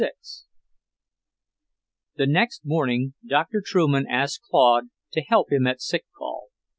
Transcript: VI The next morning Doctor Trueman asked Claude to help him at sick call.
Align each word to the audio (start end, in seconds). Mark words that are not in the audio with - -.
VI 0.01 0.07
The 2.15 2.25
next 2.25 2.63
morning 2.65 3.13
Doctor 3.23 3.61
Trueman 3.63 4.05
asked 4.09 4.41
Claude 4.49 4.85
to 5.11 5.21
help 5.21 5.51
him 5.51 5.67
at 5.67 5.79
sick 5.79 6.05
call. 6.17 6.47